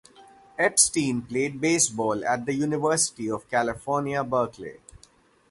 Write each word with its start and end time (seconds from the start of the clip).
Epstein 0.57 1.21
played 1.21 1.61
baseball 1.61 2.25
at 2.25 2.47
the 2.47 2.55
University 2.55 3.29
of 3.29 3.47
California-Berkeley. 3.47 4.79